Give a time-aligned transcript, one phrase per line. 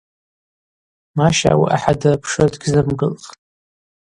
[1.17, 3.27] Маща ауи ахӏа дырпшуа дгьзымгылхтӏ.